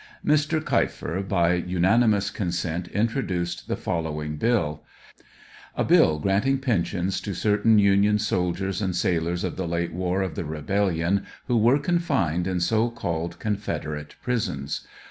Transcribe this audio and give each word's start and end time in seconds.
Mr. 0.25 0.59
Keifer, 0.65 1.21
by 1.21 1.53
unanimous 1.53 2.31
consent, 2.31 2.87
introduced 2.87 3.67
the 3.67 3.75
fol 3.75 4.01
lowing 4.01 4.35
bill: 4.35 4.83
A 5.75 5.83
BILL 5.83 6.17
granting 6.17 6.57
pensions 6.57 7.21
to 7.21 7.35
certain 7.35 7.77
Union 7.77 8.17
soldiers 8.17 8.81
and 8.81 8.95
sailors 8.95 9.43
of 9.43 9.57
the 9.57 9.67
late 9.67 9.93
war 9.93 10.23
of 10.23 10.33
the 10.33 10.43
rebellion 10.43 11.27
who 11.45 11.55
were 11.55 11.77
confined 11.77 12.47
in 12.47 12.59
so 12.59 12.89
called 12.89 13.37
Confederate 13.37 14.15
prisons. 14.23 14.87